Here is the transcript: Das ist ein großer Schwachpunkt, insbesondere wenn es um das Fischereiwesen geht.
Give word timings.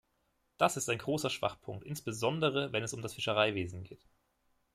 Das 0.57 0.77
ist 0.77 0.89
ein 0.89 0.97
großer 0.97 1.29
Schwachpunkt, 1.29 1.85
insbesondere 1.85 2.73
wenn 2.73 2.81
es 2.81 2.95
um 2.95 3.03
das 3.03 3.13
Fischereiwesen 3.13 3.83
geht. 3.83 4.07